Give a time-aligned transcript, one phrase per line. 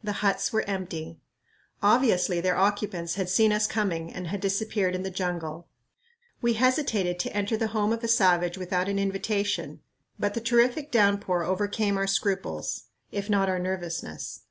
[0.00, 1.18] The huts were empty.
[1.82, 5.66] Obviously their occupants had seen us coming and had disappeared in the jungle.
[6.40, 9.80] We hesitated to enter the home of a savage without an invitation,
[10.20, 14.42] but the terrific downpour overcame our scruples, if not our nervousness.